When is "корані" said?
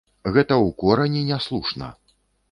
0.83-1.21